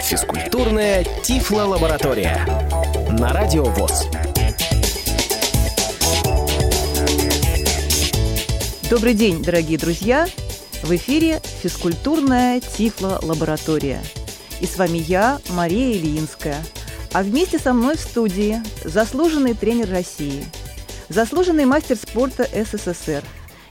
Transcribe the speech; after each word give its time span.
Физкультурная 0.00 1.04
Тифло-лаборатория. 1.22 2.46
На 3.18 3.32
Радио 3.32 3.64
ВОЗ. 3.64 4.06
Добрый 8.88 9.14
день, 9.14 9.42
дорогие 9.42 9.78
друзья! 9.78 10.26
В 10.82 10.94
эфире 10.96 11.40
физкультурная 11.62 12.60
Тифло-лаборатория. 12.60 14.00
И 14.60 14.66
с 14.66 14.76
вами 14.78 14.98
я, 14.98 15.40
Мария 15.50 15.96
Ильинская. 15.96 16.62
А 17.12 17.22
вместе 17.22 17.58
со 17.58 17.72
мной 17.74 17.96
в 17.96 18.00
студии 18.00 18.62
заслуженный 18.84 19.54
тренер 19.54 19.90
России, 19.90 20.44
заслуженный 21.08 21.64
мастер 21.66 21.96
спорта 21.96 22.44
СССР, 22.44 23.22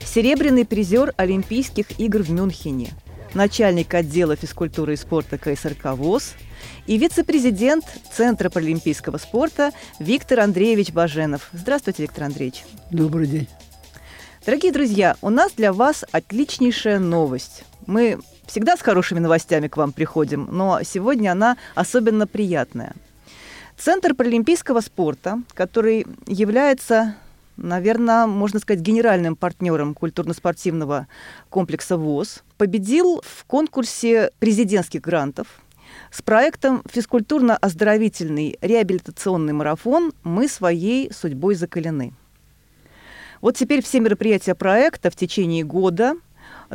серебряный 0.05 0.65
призер 0.65 1.13
Олимпийских 1.17 1.99
игр 1.99 2.21
в 2.21 2.29
Мюнхене, 2.31 2.93
начальник 3.35 3.93
отдела 3.93 4.35
физкультуры 4.35 4.93
и 4.93 4.97
спорта 4.97 5.37
КСРК 5.37 5.93
ВОЗ 5.93 6.33
и 6.87 6.97
вице-президент 6.97 7.85
Центра 8.11 8.49
паралимпийского 8.49 9.17
спорта 9.17 9.71
Виктор 9.99 10.39
Андреевич 10.39 10.91
Баженов. 10.91 11.49
Здравствуйте, 11.51 12.03
Виктор 12.03 12.23
Андреевич. 12.23 12.63
Добрый 12.89 13.27
день. 13.27 13.47
Дорогие 14.45 14.71
друзья, 14.71 15.17
у 15.21 15.29
нас 15.29 15.51
для 15.53 15.73
вас 15.73 16.05
отличнейшая 16.11 16.99
новость. 16.99 17.63
Мы 17.87 18.19
всегда 18.45 18.77
с 18.77 18.81
хорошими 18.81 19.19
новостями 19.19 19.67
к 19.67 19.77
вам 19.77 19.91
приходим, 19.91 20.47
но 20.51 20.81
сегодня 20.83 21.31
она 21.31 21.57
особенно 21.73 22.27
приятная. 22.27 22.93
Центр 23.77 24.13
паралимпийского 24.13 24.81
спорта, 24.81 25.41
который 25.53 26.05
является, 26.27 27.15
наверное, 27.57 28.27
можно 28.27 28.59
сказать, 28.59 28.81
генеральным 28.81 29.35
партнером 29.35 29.93
культурно-спортивного 29.93 31.07
комплекса 31.49 31.97
ВОЗ, 31.97 32.43
победил 32.57 33.21
в 33.23 33.45
конкурсе 33.45 34.31
президентских 34.39 35.01
грантов 35.01 35.47
с 36.11 36.21
проектом 36.21 36.81
«Физкультурно-оздоровительный 36.91 38.57
реабилитационный 38.61 39.53
марафон. 39.53 40.13
Мы 40.23 40.47
своей 40.47 41.11
судьбой 41.13 41.55
закалены». 41.55 42.13
Вот 43.41 43.55
теперь 43.55 43.83
все 43.83 43.99
мероприятия 43.99 44.55
проекта 44.55 45.11
в 45.11 45.15
течение 45.15 45.63
года 45.63 46.15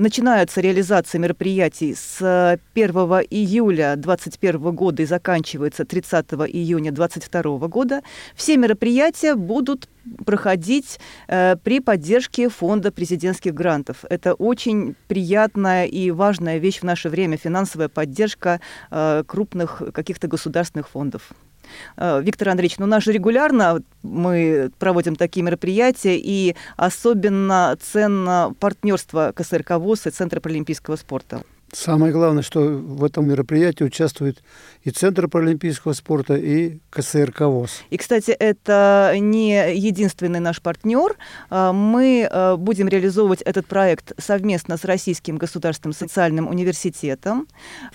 начинаются 0.01 0.61
реализация 0.61 1.19
мероприятий 1.19 1.95
с 1.95 2.59
1 2.75 2.91
июля 3.31 3.95
2021 3.97 4.75
года 4.75 5.03
и 5.03 5.07
заканчиваются 5.07 5.85
30 5.85 6.27
июня 6.49 6.91
2022 6.91 7.69
года. 7.69 8.03
Все 8.35 8.57
мероприятия 8.57 9.35
будут 9.35 9.89
проходить 10.25 10.99
э, 11.29 11.57
при 11.63 11.81
поддержке 11.81 12.49
фонда 12.49 12.91
президентских 12.91 13.55
грантов. 13.55 14.05
Это 14.09 14.35
очень 14.35 14.97
приятная 15.09 15.85
и 15.85 16.11
важная 16.11 16.59
вещь 16.59 16.81
в 16.81 16.85
наше 16.85 17.09
время, 17.09 17.37
финансовая 17.37 17.89
поддержка 17.89 18.61
э, 18.91 19.23
крупных 19.27 19.83
каких-то 19.93 20.27
государственных 20.27 20.89
фондов. 20.89 21.33
Э, 21.97 22.21
Виктор 22.23 22.49
Андреевич, 22.51 22.79
ну 22.79 22.85
у 22.85 22.89
нас 22.89 23.03
же 23.03 23.13
регулярно 23.13 23.83
мы 24.03 24.71
проводим 24.79 25.17
такие 25.17 25.43
мероприятия, 25.43 26.17
и 26.17 26.57
особенно 26.77 27.77
ценно 27.81 28.55
партнерство 28.59 29.33
КСРК 29.35 29.73
ВОЗ 29.73 30.07
и 30.07 30.11
Центра 30.11 30.41
паралимпийского 30.41 30.97
спорта. 30.97 31.43
Самое 31.73 32.13
главное, 32.13 32.43
что 32.43 32.61
в 32.61 33.05
этом 33.05 33.29
мероприятии 33.29 33.85
участвует 33.85 34.43
и 34.83 34.91
Центр 34.91 35.29
паралимпийского 35.29 35.93
спорта, 35.93 36.35
и 36.35 36.79
КСРК 36.91 37.43
ВОЗ. 37.43 37.83
И, 37.91 37.97
кстати, 37.97 38.33
это 38.33 39.15
не 39.19 39.77
единственный 39.77 40.41
наш 40.41 40.61
партнер. 40.61 41.17
А, 41.49 41.73
мы 41.73 42.29
а, 42.29 42.57
будем 42.57 42.89
реализовывать 42.89 43.43
этот 43.43 43.67
проект 43.67 44.13
совместно 44.19 44.77
с 44.77 44.85
Российским 44.85 45.37
государственным 45.37 45.95
социальным 45.95 46.49
университетом, 46.49 47.47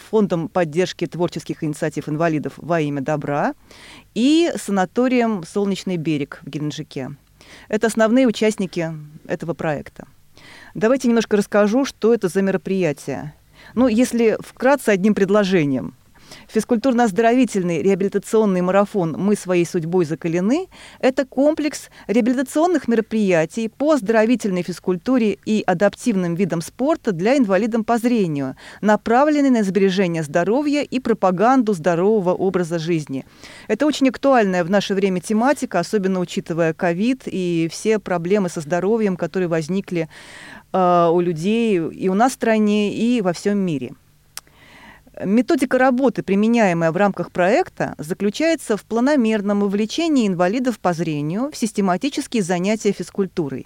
Фондом 0.09 0.47
поддержки 0.47 1.05
творческих 1.05 1.63
инициатив 1.63 2.07
инвалидов 2.07 2.53
во 2.57 2.79
имя 2.79 3.01
добра 3.01 3.55
и 4.13 4.51
санаторием 4.55 5.43
«Солнечный 5.43 5.97
берег» 5.97 6.39
в 6.43 6.49
Геленджике. 6.49 7.11
Это 7.67 7.87
основные 7.87 8.25
участники 8.25 8.93
этого 9.27 9.53
проекта. 9.53 10.07
Давайте 10.73 11.07
немножко 11.07 11.37
расскажу, 11.37 11.85
что 11.85 12.13
это 12.13 12.27
за 12.27 12.41
мероприятие. 12.41 13.33
Ну, 13.75 13.87
если 13.87 14.37
вкратце 14.39 14.89
одним 14.89 15.13
предложением. 15.13 15.95
Физкультурно-оздоровительный 16.53 17.81
реабилитационный 17.81 18.61
марафон 18.61 19.15
«Мы 19.17 19.35
своей 19.35 19.65
судьбой 19.65 20.05
закалены»– 20.05 20.67
это 20.99 21.25
комплекс 21.25 21.89
реабилитационных 22.07 22.87
мероприятий 22.87 23.67
по 23.69 23.93
оздоровительной 23.93 24.61
физкультуре 24.61 25.37
и 25.45 25.63
адаптивным 25.65 26.35
видам 26.35 26.61
спорта 26.61 27.11
для 27.11 27.37
инвалидов 27.37 27.85
по 27.85 27.97
зрению, 27.97 28.55
направленный 28.81 29.49
на 29.49 29.63
сбережение 29.63 30.23
здоровья 30.23 30.81
и 30.83 30.99
пропаганду 30.99 31.73
здорового 31.73 32.33
образа 32.33 32.79
жизни. 32.79 33.25
Это 33.67 33.85
очень 33.85 34.09
актуальная 34.09 34.63
в 34.63 34.69
наше 34.69 34.93
время 34.93 35.19
тематика, 35.19 35.79
особенно 35.79 36.19
учитывая 36.19 36.73
ковид 36.73 37.23
и 37.25 37.67
все 37.71 37.99
проблемы 37.99 38.49
со 38.49 38.61
здоровьем, 38.61 39.17
которые 39.17 39.47
возникли 39.47 40.07
э, 40.71 41.09
у 41.11 41.19
людей 41.19 41.77
и 41.77 42.07
у 42.09 42.13
нас 42.13 42.31
в 42.31 42.35
стране, 42.35 42.93
и 42.93 43.21
во 43.21 43.33
всем 43.33 43.57
мире. 43.57 43.93
Методика 45.23 45.77
работы, 45.77 46.23
применяемая 46.23 46.91
в 46.91 46.97
рамках 46.97 47.31
проекта, 47.31 47.95
заключается 47.97 48.75
в 48.75 48.83
планомерном 48.83 49.61
вовлечении 49.61 50.27
инвалидов 50.27 50.77
по 50.79 50.91
зрению 50.91 51.51
в 51.51 51.55
систематические 51.55 52.43
занятия 52.43 52.91
физкультурой. 52.91 53.65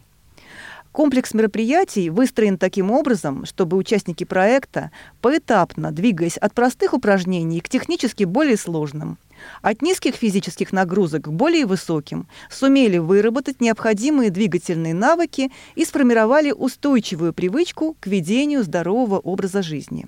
Комплекс 0.92 1.34
мероприятий 1.34 2.12
выстроен 2.12 2.60
таким 2.60 2.92
образом, 2.92 3.46
чтобы 3.46 3.78
участники 3.78 4.26
проекта, 4.26 4.92
поэтапно 5.22 5.92
двигаясь 5.92 6.38
от 6.38 6.54
простых 6.54 6.94
упражнений 6.94 7.62
к 7.62 7.70
технически 7.70 8.26
более 8.26 8.58
сложным, 8.58 9.18
от 9.64 9.82
низких 9.82 10.16
физических 10.16 10.72
нагрузок 10.72 11.24
к 11.24 11.28
более 11.30 11.66
высоким, 11.66 12.28
сумели 12.52 13.00
выработать 13.00 13.60
необходимые 13.60 14.30
двигательные 14.30 14.94
навыки 14.94 15.52
и 15.74 15.84
сформировали 15.84 16.52
устойчивую 16.52 17.34
привычку 17.34 17.96
к 18.00 18.06
ведению 18.06 18.64
здорового 18.64 19.18
образа 19.18 19.64
жизни. 19.64 20.08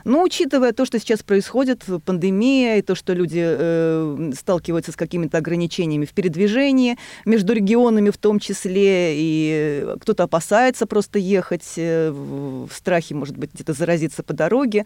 Но 0.05 0.21
учитывая 0.21 0.71
то, 0.71 0.85
что 0.85 0.99
сейчас 0.99 1.23
происходит, 1.23 1.83
пандемия, 2.05 2.77
и 2.77 2.81
то, 2.83 2.93
что 2.93 3.13
люди 3.13 3.41
э, 3.43 4.31
сталкиваются 4.37 4.91
с 4.91 4.95
какими-то 4.95 5.39
ограничениями 5.39 6.05
в 6.05 6.13
передвижении, 6.13 6.97
между 7.25 7.53
регионами 7.53 8.11
в 8.11 8.17
том 8.17 8.39
числе, 8.39 9.15
и 9.15 9.87
кто-то 9.99 10.23
опасается 10.23 10.85
просто 10.85 11.17
ехать 11.17 11.73
э, 11.77 12.11
в 12.11 12.69
страхе, 12.71 13.15
может 13.15 13.35
быть, 13.37 13.53
где-то 13.53 13.73
заразиться 13.73 13.94
по 14.23 14.33
дороге. 14.33 14.85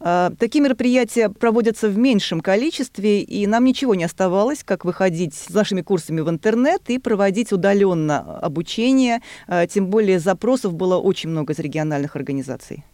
Э, 0.00 0.30
такие 0.38 0.62
мероприятия 0.62 1.28
проводятся 1.28 1.88
в 1.88 1.98
меньшем 1.98 2.40
количестве, 2.40 3.22
и 3.22 3.46
нам 3.46 3.64
ничего 3.64 3.94
не 3.94 4.04
оставалось, 4.04 4.62
как 4.64 4.84
выходить 4.84 5.34
с 5.34 5.50
нашими 5.50 5.82
курсами 5.82 6.20
в 6.20 6.28
интернет 6.28 6.82
и 6.88 6.98
проводить 6.98 7.52
удаленно 7.52 8.38
обучение. 8.38 9.20
Э, 9.48 9.66
тем 9.66 9.86
более 9.86 10.18
запросов 10.18 10.74
было 10.74 10.96
очень 10.96 11.30
много 11.30 11.52
из 11.52 11.58
региональных 11.58 12.16
организаций. 12.16 12.84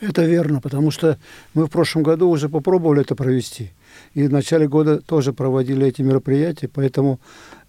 Это 0.00 0.24
верно, 0.24 0.60
потому 0.60 0.90
что 0.90 1.18
мы 1.54 1.66
в 1.66 1.70
прошлом 1.70 2.02
году 2.02 2.28
уже 2.28 2.48
попробовали 2.48 3.00
это 3.00 3.14
провести. 3.14 3.72
И 4.12 4.26
в 4.26 4.32
начале 4.32 4.68
года 4.68 5.00
тоже 5.00 5.32
проводили 5.32 5.86
эти 5.86 6.02
мероприятия, 6.02 6.68
поэтому 6.68 7.18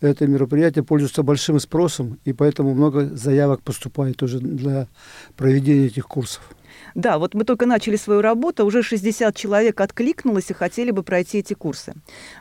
это 0.01 0.27
мероприятие 0.27 0.83
пользуется 0.83 1.23
большим 1.23 1.59
спросом, 1.59 2.19
и 2.25 2.33
поэтому 2.33 2.73
много 2.73 3.05
заявок 3.15 3.61
поступает 3.63 4.21
уже 4.23 4.39
для 4.39 4.87
проведения 5.37 5.87
этих 5.87 6.05
курсов. 6.05 6.41
Да, 6.97 7.19
вот 7.19 7.35
мы 7.35 7.43
только 7.43 7.67
начали 7.67 7.95
свою 7.95 8.21
работу, 8.21 8.65
уже 8.65 8.81
60 8.81 9.35
человек 9.35 9.79
откликнулось 9.81 10.49
и 10.49 10.53
хотели 10.53 10.89
бы 10.89 11.03
пройти 11.03 11.37
эти 11.37 11.53
курсы. 11.53 11.93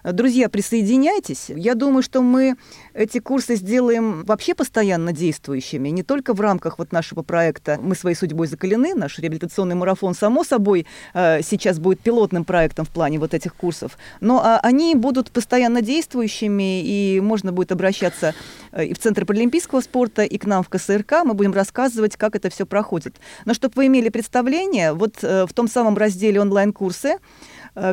Друзья, 0.03 0.49
присоединяйтесь. 0.49 1.51
Я 1.51 1.75
думаю, 1.75 2.03
что 2.03 2.23
мы 2.23 2.57
эти 2.95 3.19
курсы 3.19 3.57
сделаем 3.57 4.25
вообще 4.25 4.55
постоянно 4.55 5.13
действующими, 5.13 5.91
не 5.91 6.03
только 6.03 6.33
в 6.33 6.41
рамках 6.41 6.79
вот 6.79 6.91
нашего 6.91 7.21
проекта 7.21 7.79
«Мы 7.83 7.95
своей 7.95 8.17
судьбой 8.17 8.47
закалены», 8.47 8.95
наш 8.95 9.19
реабилитационный 9.19 9.75
марафон, 9.75 10.15
само 10.15 10.43
собой, 10.43 10.87
э, 11.13 11.43
сейчас 11.43 11.79
будет 11.79 12.01
пилотным 12.01 12.47
проектом 12.47 12.87
в 12.87 12.91
плане 12.91 13.19
вот 13.19 13.35
этих 13.35 13.55
курсов, 13.55 13.99
но 14.23 14.41
а, 14.43 14.59
они 14.63 14.95
будут 14.95 15.33
постоянно 15.33 15.83
действующими, 15.83 16.83
и 16.83 17.21
можно 17.21 17.53
будет 17.53 17.73
обращаться 17.73 18.35
э, 18.73 18.87
и 18.87 18.95
в 18.95 18.99
Центр 18.99 19.27
паралимпийского 19.27 19.83
спорта, 19.83 20.23
и 20.23 20.39
к 20.39 20.47
нам 20.47 20.63
в 20.63 20.71
КСРК. 20.71 21.25
Мы 21.25 21.35
будем 21.35 21.53
рассказывать, 21.53 22.17
как 22.17 22.35
это 22.35 22.49
все 22.49 22.65
проходит. 22.65 23.17
Но 23.45 23.53
чтобы 23.53 23.75
вы 23.77 23.89
имели 23.89 24.09
представление, 24.09 24.46
вот 24.95 25.23
э, 25.23 25.47
в 25.47 25.53
том 25.53 25.69
самом 25.69 25.97
разделе 25.97 26.41
онлайн-курсы 26.41 27.19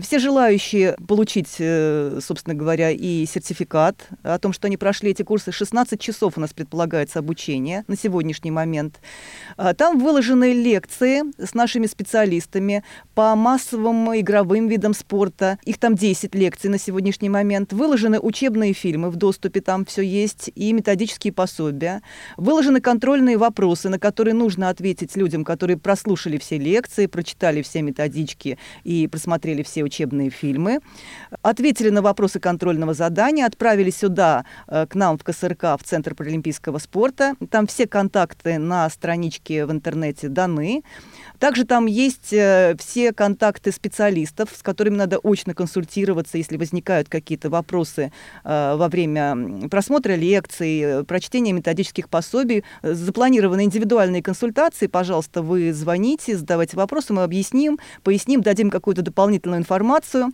все 0.01 0.17
желающие 0.17 0.95
получить, 1.07 1.55
э, 1.59 2.19
собственно 2.21 2.55
говоря, 2.55 2.89
и 2.89 3.25
сертификат 3.25 4.07
о 4.23 4.39
том, 4.39 4.53
что 4.53 4.67
они 4.67 4.77
прошли 4.77 5.11
эти 5.11 5.23
курсы, 5.23 5.51
16 5.51 5.99
часов 5.99 6.37
у 6.37 6.41
нас 6.41 6.53
предполагается 6.53 7.19
обучение 7.19 7.83
на 7.87 7.97
сегодняшний 7.97 8.51
момент. 8.51 9.01
А, 9.57 9.73
там 9.73 9.99
выложены 9.99 10.53
лекции 10.53 11.23
с 11.37 11.53
нашими 11.53 11.85
специалистами 11.85 12.85
по 13.13 13.35
массовым 13.35 14.17
игровым 14.17 14.69
видам 14.69 14.93
спорта. 14.93 15.59
Их 15.65 15.77
там 15.79 15.95
10 15.95 16.33
лекций 16.33 16.69
на 16.69 16.77
сегодняшний 16.77 17.29
момент. 17.29 17.73
Выложены 17.73 18.19
учебные 18.19 18.71
фильмы 18.71 19.09
в 19.09 19.17
доступе, 19.17 19.59
там 19.59 19.83
все 19.83 20.01
есть, 20.01 20.49
и 20.55 20.71
методические 20.71 21.33
пособия. 21.33 22.01
Выложены 22.37 22.79
контрольные 22.79 23.37
вопросы, 23.37 23.89
на 23.89 23.99
которые 23.99 24.33
нужно 24.33 24.69
ответить 24.69 25.17
людям, 25.17 25.43
которые 25.43 25.75
прослушали 25.75 26.37
все 26.37 26.57
лекции, 26.57 27.07
прочитали 27.07 27.61
все 27.61 27.81
методички 27.81 28.57
и 28.85 29.07
просмотрели 29.07 29.61
все 29.63 29.72
все 29.73 29.83
учебные 29.83 30.29
фильмы, 30.29 30.79
ответили 31.41 31.89
на 31.89 32.03
вопросы 32.03 32.39
контрольного 32.39 32.93
задания, 32.93 33.47
отправили 33.47 33.89
сюда, 33.89 34.45
э, 34.67 34.85
к 34.85 34.93
нам 34.93 35.17
в 35.17 35.23
КСРК, 35.23 35.63
в 35.63 35.83
Центр 35.83 36.13
паралимпийского 36.13 36.77
спорта. 36.77 37.33
Там 37.49 37.65
все 37.65 37.87
контакты 37.87 38.59
на 38.59 38.87
страничке 38.89 39.65
в 39.65 39.71
интернете 39.71 40.29
даны. 40.29 40.83
Также 41.43 41.65
там 41.65 41.87
есть 41.87 42.31
э, 42.31 42.73
все 42.79 43.11
контакты 43.11 43.73
специалистов, 43.73 44.51
с 44.55 44.63
которыми 44.63 44.95
надо 44.95 45.19
очно 45.21 45.53
консультироваться, 45.53 46.37
если 46.37 46.55
возникают 46.55 47.09
какие-то 47.09 47.49
вопросы 47.49 48.13
э, 48.45 48.75
во 48.77 48.87
время 48.87 49.67
просмотра 49.67 50.13
лекций, 50.13 51.03
прочтения 51.03 51.51
методических 51.51 52.07
пособий. 52.07 52.63
Запланированы 52.81 53.65
индивидуальные 53.65 54.23
консультации. 54.23 54.87
Пожалуйста, 54.87 55.41
вы 55.41 55.73
звоните, 55.73 56.37
задавайте 56.37 56.77
вопросы, 56.77 57.11
мы 57.11 57.23
объясним, 57.23 57.77
поясним, 58.03 58.39
дадим 58.39 58.69
какую-то 58.69 59.01
дополнительную 59.01 59.59
информацию. 59.59 60.31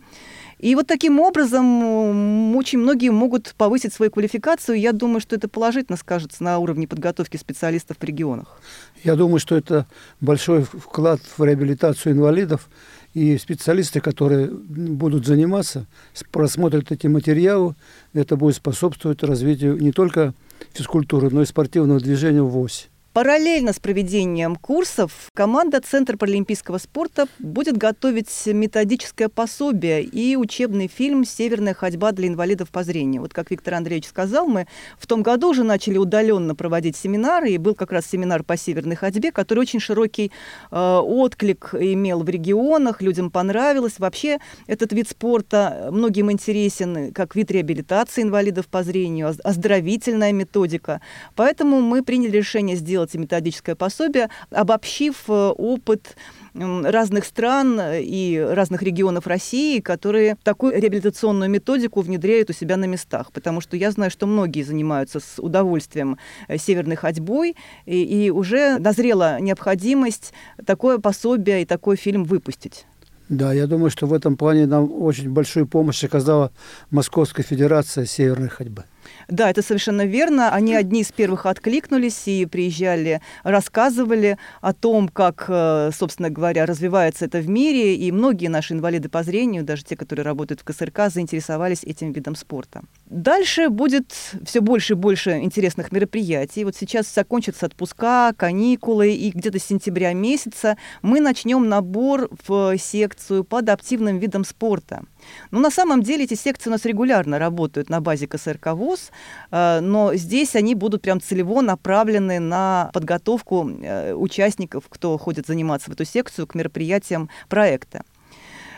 И 0.60 0.74
вот 0.74 0.86
таким 0.86 1.20
образом 1.20 2.54
очень 2.54 2.80
многие 2.80 3.08
могут 3.08 3.54
повысить 3.56 3.94
свою 3.94 4.10
квалификацию. 4.10 4.78
Я 4.78 4.92
думаю, 4.92 5.20
что 5.20 5.34
это 5.34 5.48
положительно 5.48 5.96
скажется 5.96 6.44
на 6.44 6.58
уровне 6.58 6.86
подготовки 6.86 7.38
специалистов 7.38 7.96
в 7.98 8.04
регионах. 8.04 8.60
Я 9.02 9.16
думаю, 9.16 9.38
что 9.40 9.56
это 9.56 9.86
большой 10.20 10.64
вклад 10.64 11.20
в 11.38 11.42
реабилитацию 11.42 12.12
инвалидов. 12.12 12.68
И 13.14 13.38
специалисты, 13.38 14.00
которые 14.00 14.48
будут 14.48 15.26
заниматься, 15.26 15.86
просмотрят 16.30 16.92
эти 16.92 17.06
материалы, 17.06 17.74
это 18.12 18.36
будет 18.36 18.54
способствовать 18.54 19.22
развитию 19.22 19.78
не 19.78 19.92
только 19.92 20.34
физкультуры, 20.74 21.30
но 21.30 21.40
и 21.40 21.46
спортивного 21.46 22.00
движения 22.00 22.42
в 22.42 22.50
ВОСе. 22.50 22.89
Параллельно 23.12 23.72
с 23.72 23.80
проведением 23.80 24.54
курсов 24.54 25.30
команда 25.34 25.80
Центра 25.80 26.16
паралимпийского 26.16 26.78
спорта 26.78 27.26
будет 27.40 27.76
готовить 27.76 28.30
методическое 28.46 29.28
пособие 29.28 30.04
и 30.04 30.36
учебный 30.36 30.86
фильм 30.86 31.24
«Северная 31.24 31.74
ходьба 31.74 32.12
для 32.12 32.28
инвалидов 32.28 32.70
по 32.70 32.84
зрению». 32.84 33.22
Вот 33.22 33.34
как 33.34 33.50
Виктор 33.50 33.74
Андреевич 33.74 34.06
сказал, 34.06 34.46
мы 34.46 34.68
в 34.96 35.08
том 35.08 35.24
году 35.24 35.50
уже 35.50 35.64
начали 35.64 35.98
удаленно 35.98 36.54
проводить 36.54 36.96
семинары, 36.96 37.50
и 37.50 37.58
был 37.58 37.74
как 37.74 37.90
раз 37.90 38.06
семинар 38.06 38.44
по 38.44 38.56
северной 38.56 38.94
ходьбе, 38.94 39.32
который 39.32 39.58
очень 39.58 39.80
широкий 39.80 40.30
э, 40.70 40.76
отклик 40.76 41.74
имел 41.74 42.22
в 42.22 42.28
регионах, 42.28 43.02
людям 43.02 43.32
понравилось. 43.32 43.98
Вообще 43.98 44.38
этот 44.68 44.92
вид 44.92 45.08
спорта 45.08 45.88
многим 45.90 46.30
интересен 46.30 47.12
как 47.12 47.34
вид 47.34 47.50
реабилитации 47.50 48.22
инвалидов 48.22 48.68
по 48.68 48.84
зрению, 48.84 49.34
оздоровительная 49.42 50.32
методика. 50.32 51.00
Поэтому 51.34 51.80
мы 51.80 52.04
приняли 52.04 52.36
решение 52.36 52.76
сделать 52.76 52.99
сделать 53.00 53.14
методическое 53.14 53.74
пособие, 53.74 54.28
обобщив 54.50 55.24
э, 55.28 55.32
опыт 55.32 56.16
разных 56.54 57.24
стран 57.24 57.80
и 57.94 58.38
разных 58.38 58.82
регионов 58.82 59.26
России, 59.26 59.80
которые 59.80 60.36
такую 60.42 60.72
реабилитационную 60.72 61.48
методику 61.48 62.00
внедряют 62.00 62.50
у 62.50 62.52
себя 62.52 62.76
на 62.76 62.86
местах. 62.86 63.30
Потому 63.32 63.60
что 63.60 63.76
я 63.76 63.90
знаю, 63.92 64.10
что 64.10 64.26
многие 64.26 64.62
занимаются 64.62 65.20
с 65.20 65.38
удовольствием 65.38 66.18
э, 66.48 66.58
северной 66.58 66.96
ходьбой, 66.96 67.56
и, 67.86 68.02
и 68.02 68.30
уже 68.30 68.78
назрела 68.78 69.40
необходимость 69.40 70.32
такое 70.66 70.98
пособие 70.98 71.62
и 71.62 71.64
такой 71.64 71.96
фильм 71.96 72.24
выпустить. 72.24 72.86
Да, 73.28 73.52
я 73.52 73.68
думаю, 73.68 73.90
что 73.90 74.06
в 74.06 74.12
этом 74.12 74.36
плане 74.36 74.66
нам 74.66 74.90
очень 74.92 75.30
большую 75.30 75.66
помощь 75.66 76.02
оказала 76.02 76.50
Московская 76.90 77.44
Федерация 77.44 78.04
Северной 78.04 78.48
ходьбы. 78.48 78.84
Да, 79.28 79.50
это 79.50 79.62
совершенно 79.62 80.04
верно. 80.06 80.52
Они 80.52 80.74
одни 80.74 81.00
из 81.00 81.12
первых 81.12 81.46
откликнулись 81.46 82.26
и 82.26 82.46
приезжали, 82.46 83.20
рассказывали 83.42 84.38
о 84.60 84.72
том, 84.72 85.08
как, 85.08 85.46
э, 85.48 85.90
собственно 85.92 86.30
говоря, 86.30 86.66
развивается 86.66 87.24
это 87.24 87.38
в 87.38 87.48
мире. 87.48 87.94
И 87.96 88.12
многие 88.12 88.48
наши 88.48 88.74
инвалиды 88.74 89.08
по 89.08 89.22
зрению, 89.22 89.64
даже 89.64 89.84
те, 89.84 89.96
которые 89.96 90.24
работают 90.24 90.60
в 90.60 90.64
КСРК, 90.64 91.10
заинтересовались 91.10 91.84
этим 91.84 92.12
видом 92.12 92.34
спорта. 92.34 92.82
Дальше 93.06 93.68
будет 93.68 94.12
все 94.44 94.60
больше 94.60 94.92
и 94.92 94.96
больше 94.96 95.38
интересных 95.38 95.92
мероприятий. 95.92 96.64
Вот 96.64 96.76
сейчас 96.76 97.12
закончатся 97.12 97.66
отпуска, 97.66 98.32
каникулы, 98.36 99.12
и 99.12 99.30
где-то 99.30 99.58
с 99.58 99.64
сентября 99.64 100.12
месяца 100.12 100.76
мы 101.02 101.20
начнем 101.20 101.68
набор 101.68 102.28
в 102.46 102.76
секцию 102.78 103.44
по 103.44 103.58
адаптивным 103.58 104.18
видам 104.18 104.44
спорта. 104.44 105.02
Но 105.50 105.60
на 105.60 105.70
самом 105.70 106.02
деле 106.02 106.24
эти 106.24 106.34
секции 106.34 106.68
у 106.68 106.72
нас 106.72 106.84
регулярно 106.84 107.38
работают 107.38 107.90
на 107.90 108.00
базе 108.00 108.26
КСРК 108.26 108.68
ВОЗ, 108.74 109.10
э, 109.50 109.80
но 109.80 110.14
здесь 110.14 110.56
они 110.56 110.74
будут 110.74 111.02
прям 111.02 111.20
целево 111.20 111.60
направлены 111.60 112.38
на 112.40 112.90
подготовку 112.92 113.68
э, 113.68 114.14
участников, 114.14 114.84
кто 114.88 115.16
ходит 115.18 115.46
заниматься 115.46 115.90
в 115.90 115.94
эту 115.94 116.04
секцию, 116.04 116.46
к 116.46 116.54
мероприятиям 116.54 117.28
проекта. 117.48 118.02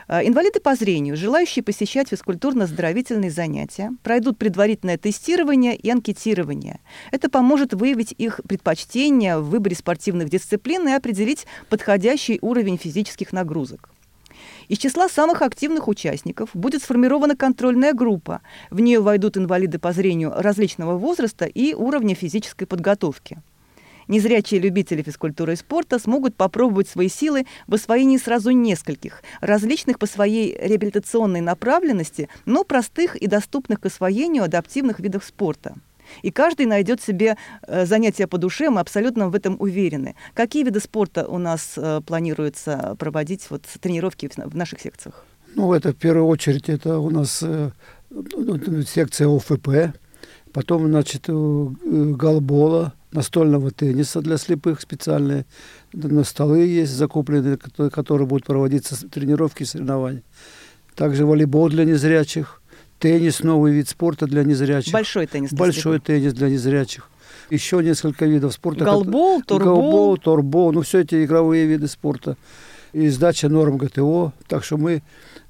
Э, 0.09 0.27
инвалиды 0.27 0.61
по 0.61 0.75
зрению, 0.75 1.17
желающие 1.17 1.62
посещать 1.62 2.12
физкультурно-оздоровительные 2.12 3.31
занятия, 3.31 3.93
пройдут 4.03 4.39
предварительное 4.39 4.99
тестирование 4.99 5.77
и 5.77 5.91
анкетирование. 5.91 6.81
Это 7.11 7.31
поможет 7.31 7.72
выявить 7.72 8.15
их 8.19 8.41
предпочтения 8.49 9.39
в 9.39 9.49
выборе 9.49 9.77
спортивных 9.77 10.29
дисциплин 10.29 10.89
и 10.89 10.93
определить 10.93 11.46
подходящий 11.69 12.39
уровень 12.43 12.79
физических 12.79 13.32
нагрузок. 13.32 13.92
Из 14.69 14.79
числа 14.79 15.08
самых 15.08 15.43
активных 15.43 15.89
участников 15.89 16.51
будет 16.55 16.82
сформирована 16.82 17.37
контрольная 17.37 17.93
группа. 17.93 18.41
В 18.70 18.81
нее 18.81 19.01
войдут 19.01 19.37
инвалиды 19.37 19.79
по 19.79 19.93
зрению 19.93 20.32
различного 20.37 20.96
возраста 20.96 21.44
и 21.44 21.75
уровня 21.75 22.15
физической 22.15 22.67
подготовки. 22.67 23.41
Незрячие 24.08 24.61
любители 24.61 25.03
физкультуры 25.03 25.55
и 25.55 25.56
спорта 25.56 25.99
смогут 25.99 26.34
попробовать 26.34 26.89
свои 26.89 27.08
силы 27.08 27.46
в 27.67 27.75
освоении 27.75 28.19
сразу 28.19 28.51
нескольких, 28.51 29.22
различных 29.41 29.99
по 29.99 30.06
своей 30.06 30.56
реабилитационной 30.61 31.41
направленности, 31.41 32.29
но 32.44 32.65
простых 32.65 33.17
и 33.17 33.27
доступных 33.27 33.81
к 33.81 33.87
освоению 33.87 34.44
адаптивных 34.44 35.01
видов 35.01 35.25
спорта. 35.25 35.77
И 36.22 36.31
каждый 36.31 36.66
найдет 36.66 37.00
себе 37.00 37.36
э, 37.66 37.86
занятия 37.86 38.26
по 38.26 38.38
душе, 38.38 38.70
мы 38.70 38.81
абсолютно 38.81 39.28
в 39.28 39.34
этом 39.34 39.56
уверены. 39.58 40.14
Какие 40.34 40.64
виды 40.64 40.81
спорта 40.81 41.26
у 41.26 41.38
нас 41.38 41.74
э, 41.76 42.00
планируется 42.06 42.96
проводить, 42.98 43.46
вот 43.50 43.62
тренировки 43.81 44.31
в 44.36 44.56
наших 44.56 44.81
секциях? 44.81 45.24
Ну, 45.54 45.72
это 45.72 45.92
в 45.92 45.96
первую 45.96 46.26
очередь 46.26 46.69
это 46.69 46.98
у 46.98 47.10
нас 47.10 47.42
э, 47.42 47.70
ну, 48.10 48.82
секция 48.82 49.28
ОФП, 49.28 49.96
потом, 50.52 50.86
значит, 50.86 51.24
голбола, 51.28 52.92
настольного 53.12 53.70
тенниса 53.70 54.20
для 54.20 54.38
слепых 54.38 54.81
специальные, 54.81 55.44
на 55.92 56.24
столы 56.24 56.60
есть 56.60 56.92
закупленные, 56.92 57.58
которые 57.58 58.26
будут 58.26 58.46
проводиться 58.46 59.08
тренировки 59.08 59.62
и 59.62 59.66
соревнования. 59.66 60.22
Также 60.94 61.24
волейбол 61.26 61.69
для 61.69 61.84
незрячих, 61.84 62.61
Теннис– 63.03 63.41
новый 63.43 63.73
вид 63.73 63.89
спорта 63.89 64.27
для 64.29 64.44
незрячих. 64.44 64.93
Большой 64.93 65.27
теннис. 65.27 65.53
Большой 65.53 65.99
теннис 65.99 66.32
для 66.35 66.49
незрячих. 66.49 67.11
Еще 67.51 67.82
несколько 67.82 68.27
видов 68.27 68.53
спорта. 68.53 68.85
Голбол, 68.85 69.43
торбол. 69.43 69.75
Голбол, 69.75 70.17
торбол. 70.19 70.73
Ну, 70.73 70.82
все 70.82 71.01
эти 71.01 71.25
игровые 71.25 71.67
виды 71.67 71.89
спорта. 71.89 72.37
И 72.93 73.09
сдача 73.09 73.49
норм 73.49 73.77
ГТО. 73.77 74.32
Так 74.47 74.63
что 74.63 74.77
мы 74.77 75.03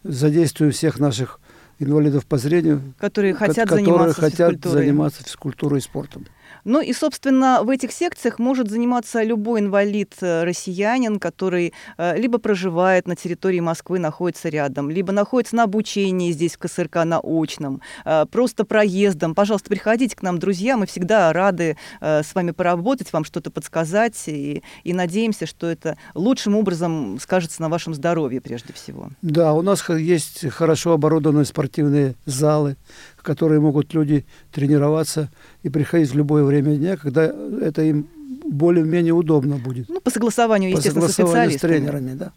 задействуем 0.03 0.73
всех 0.73 0.99
наших 0.99 1.41
инвалидов 1.79 2.25
по 2.25 2.39
зрению, 2.39 2.81
которые 2.99 3.35
хотят 3.35 3.69
которые 3.69 3.85
заниматься 3.85 4.21
хотят 4.21 4.53
физкультурой. 4.53 4.85
заниматься 4.85 5.23
физкультурой 5.23 5.79
и 5.81 5.83
спортом. 5.83 6.27
Ну 6.65 6.81
и, 6.81 6.93
собственно, 6.93 7.63
в 7.63 7.71
этих 7.71 7.93
секциях 7.93 8.39
может 8.39 8.71
заниматься 8.71 9.23
любой 9.23 9.61
инвалид 9.61 10.15
э, 10.21 10.45
россиянин, 10.45 11.19
который 11.19 11.73
э, 11.99 12.19
либо 12.19 12.39
проживает 12.39 13.09
на 13.09 13.17
территории 13.17 13.61
Москвы, 13.61 13.99
находится 13.99 14.49
рядом, 14.49 14.89
либо 14.89 15.13
находится 15.13 15.57
на 15.57 15.65
обучении 15.65 16.31
здесь 16.31 16.55
в 16.55 16.59
КСРК 16.59 17.05
на 17.05 17.21
очном, 17.23 17.81
э, 18.05 18.27
просто 18.31 18.65
проездом. 18.65 19.35
Пожалуйста, 19.35 19.69
приходите 19.69 20.15
к 20.15 20.23
нам, 20.23 20.39
друзья, 20.39 20.77
мы 20.77 20.87
всегда 20.87 21.33
рады 21.33 21.77
с 22.01 22.35
вами 22.35 22.53
поработать, 22.53 23.13
вам 23.13 23.25
что-то 23.25 23.51
подсказать, 23.51 24.23
и, 24.27 24.63
и 24.85 24.93
надеемся, 24.93 25.47
что 25.47 25.67
это 25.67 25.97
лучшим 26.15 26.57
образом 26.57 27.19
скажется 27.21 27.61
на 27.63 27.69
вашем 27.69 27.95
здоровье 27.95 28.41
прежде 28.41 28.73
всего. 28.73 29.09
Да, 29.23 29.53
у 29.55 29.63
нас 29.63 29.89
есть 29.89 30.49
хорошо 30.51 30.93
оборудованные 30.93 31.45
спортивные 31.45 32.15
залы, 32.25 32.77
в 33.23 33.25
которые 33.25 33.61
могут 33.61 33.95
люди 33.95 34.25
тренироваться 34.51 35.31
и 35.63 35.69
приходить 35.69 36.11
в 36.11 36.17
любое 36.17 36.43
время 36.43 36.75
дня, 36.75 36.97
когда 36.97 37.33
это 37.61 37.83
им 37.83 38.09
более-менее 38.45 39.13
удобно 39.13 39.59
будет. 39.59 39.89
Ну, 39.89 40.01
по 40.01 40.11
согласованию, 40.11 40.71
естественно, 40.71 41.07
по 41.07 41.13
согласованию 41.13 41.57
с 41.57 41.61
тренерами, 41.61 42.15
да. 42.15 42.33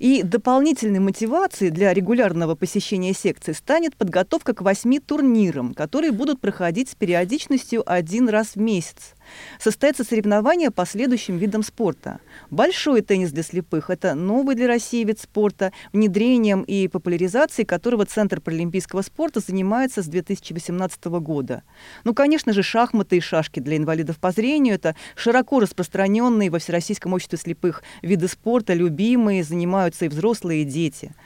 И 0.00 0.22
дополнительной 0.24 0.98
мотивацией 0.98 1.70
для 1.70 1.94
регулярного 1.94 2.56
посещения 2.56 3.14
секции 3.14 3.52
станет 3.52 3.94
подготовка 3.94 4.52
к 4.52 4.62
восьми 4.62 4.98
турнирам, 4.98 5.74
которые 5.74 6.10
будут 6.10 6.40
проходить 6.40 6.88
с 6.88 6.96
периодичностью 6.96 7.84
один 7.86 8.28
раз 8.28 8.56
в 8.56 8.56
месяц 8.56 9.14
состоятся 9.58 10.04
соревнования 10.04 10.70
по 10.70 10.86
следующим 10.86 11.36
видам 11.36 11.62
спорта. 11.62 12.20
Большой 12.50 13.02
теннис 13.02 13.32
для 13.32 13.42
слепых– 13.42 13.88
это 13.90 14.14
новый 14.14 14.54
для 14.54 14.66
России 14.66 15.04
вид 15.04 15.20
спорта, 15.20 15.72
внедрением 15.92 16.62
и 16.62 16.88
популяризацией 16.88 17.66
которого 17.66 18.06
Центр 18.06 18.40
паралимпийского 18.40 19.02
спорта 19.02 19.40
занимается 19.40 20.02
с 20.02 20.06
2018 20.06 21.04
года. 21.04 21.62
Ну, 22.04 22.14
конечно 22.14 22.52
же, 22.52 22.62
шахматы 22.62 23.16
и 23.16 23.20
шашки 23.20 23.60
для 23.60 23.76
инвалидов 23.76 24.18
по 24.18 24.30
зрению– 24.30 24.74
это 24.76 24.96
широко 25.16 25.60
распространенные 25.60 26.50
во 26.50 26.58
Всероссийском 26.58 27.12
обществе 27.12 27.38
слепых 27.38 27.82
виды 28.02 28.28
спорта, 28.28 28.74
любимые, 28.74 29.44
занимаются 29.44 30.04
и 30.04 30.08
взрослые, 30.08 30.62
и 30.62 30.64
дети– 30.64 31.14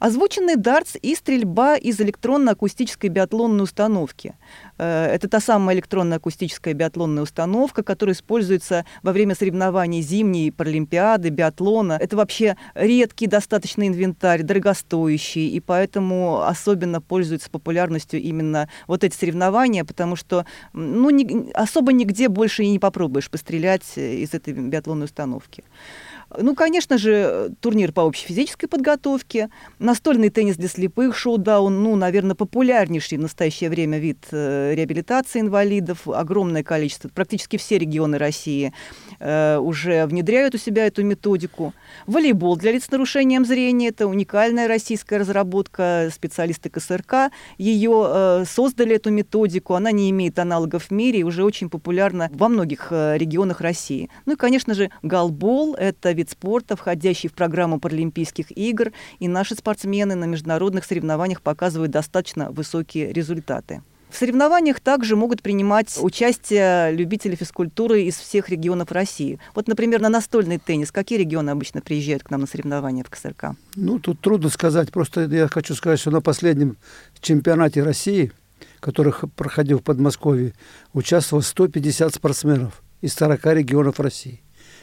Озвученный 0.00 0.56
дартс 0.56 0.96
и 1.02 1.14
стрельба 1.14 1.76
из 1.76 2.00
электронно-акустической 2.00 3.10
биатлонной 3.10 3.64
установки. 3.64 4.34
Э, 4.78 5.04
это 5.04 5.28
та 5.28 5.40
самая 5.40 5.76
электронно-акустическая 5.76 6.72
биатлонная 6.72 7.22
установка, 7.22 7.82
которая 7.82 8.14
используется 8.14 8.86
во 9.02 9.12
время 9.12 9.34
соревнований 9.34 10.00
зимней 10.00 10.50
паралимпиады, 10.52 11.28
биатлона. 11.28 11.98
Это 12.00 12.16
вообще 12.16 12.56
редкий 12.74 13.26
достаточно 13.26 13.86
инвентарь, 13.86 14.42
дорогостоящий, 14.42 15.50
и 15.50 15.60
поэтому 15.60 16.44
особенно 16.44 17.02
пользуется 17.02 17.50
популярностью 17.50 18.22
именно 18.22 18.70
вот 18.86 19.04
эти 19.04 19.14
соревнования, 19.14 19.84
потому 19.84 20.16
что 20.16 20.46
ну, 20.72 21.10
не, 21.10 21.52
особо 21.52 21.92
нигде 21.92 22.30
больше 22.30 22.62
и 22.62 22.70
не 22.70 22.78
попробуешь 22.78 23.28
пострелять 23.28 23.98
из 23.98 24.32
этой 24.32 24.54
биатлонной 24.54 25.04
установки. 25.04 25.62
Ну, 26.38 26.54
конечно 26.54 26.96
же, 26.96 27.50
турнир 27.60 27.92
по 27.92 28.02
общей 28.02 28.26
физической 28.26 28.68
подготовке, 28.68 29.50
настольный 29.78 30.30
теннис 30.30 30.56
для 30.56 30.68
слепых, 30.68 31.16
шоу-даун, 31.16 31.82
ну, 31.82 31.96
наверное, 31.96 32.36
популярнейший 32.36 33.18
в 33.18 33.22
настоящее 33.22 33.68
время 33.68 33.98
вид 33.98 34.18
э, 34.30 34.74
реабилитации 34.74 35.40
инвалидов. 35.40 36.06
Огромное 36.06 36.62
количество, 36.62 37.08
практически 37.08 37.56
все 37.56 37.78
регионы 37.78 38.16
России 38.16 38.72
э, 39.18 39.58
уже 39.58 40.06
внедряют 40.06 40.54
у 40.54 40.58
себя 40.58 40.86
эту 40.86 41.02
методику. 41.02 41.74
Волейбол 42.06 42.56
для 42.56 42.72
лиц 42.72 42.84
с 42.84 42.90
нарушением 42.90 43.44
зрения– 43.44 43.88
это 43.90 44.06
уникальная 44.06 44.68
российская 44.68 45.18
разработка, 45.18 46.10
специалисты 46.14 46.70
КСРК 46.70 47.32
ее 47.58 48.04
э, 48.06 48.44
создали, 48.46 48.96
эту 48.96 49.10
методику, 49.10 49.74
она 49.74 49.90
не 49.90 50.10
имеет 50.10 50.38
аналогов 50.38 50.84
в 50.86 50.90
мире 50.92 51.20
и 51.20 51.24
уже 51.24 51.44
очень 51.44 51.68
популярна 51.68 52.30
во 52.32 52.48
многих 52.48 52.88
э, 52.90 53.16
регионах 53.18 53.60
России. 53.60 54.10
Ну 54.26 54.34
и, 54.34 54.36
конечно 54.36 54.74
же, 54.74 54.90
голбол– 55.02 55.74
это 55.78 56.12
вид 56.20 56.30
спорта, 56.30 56.76
входящий 56.76 57.28
в 57.28 57.32
программу 57.32 57.80
Паралимпийских 57.80 58.56
игр, 58.56 58.92
и 59.20 59.28
наши 59.28 59.54
спортсмены 59.54 60.14
на 60.14 60.24
международных 60.26 60.84
соревнованиях 60.84 61.40
показывают 61.40 61.90
достаточно 61.90 62.50
высокие 62.50 63.12
результаты. 63.12 63.82
В 64.10 64.16
соревнованиях 64.16 64.80
также 64.80 65.14
могут 65.14 65.40
принимать 65.40 65.96
участие 66.02 66.92
любители 66.92 67.36
физкультуры 67.36 68.02
из 68.02 68.16
всех 68.16 68.48
регионов 68.48 68.90
России. 68.90 69.38
Вот, 69.54 69.68
например, 69.68 70.00
на 70.00 70.08
настольный 70.08 70.58
теннис. 70.58 70.90
Какие 70.90 71.20
регионы 71.20 71.50
обычно 71.50 71.80
приезжают 71.80 72.24
к 72.24 72.30
нам 72.30 72.40
на 72.40 72.46
соревнования 72.48 73.04
в 73.04 73.08
КСРК? 73.08 73.52
Ну, 73.76 74.00
тут 74.00 74.20
трудно 74.20 74.48
сказать. 74.48 74.90
Просто 74.90 75.22
я 75.22 75.46
хочу 75.46 75.74
сказать, 75.74 76.00
что 76.00 76.10
на 76.10 76.20
последнем 76.20 76.76
чемпионате 77.20 77.84
России, 77.84 78.32
который 78.80 79.14
проходил 79.36 79.78
в 79.78 79.84
Подмосковье, 79.84 80.54
участвовало 80.92 81.42
150 81.42 82.12
спортсменов 82.12 82.82
из 83.00 83.14
40 83.14 83.46
регионов 83.54 84.00
России. 84.00 84.42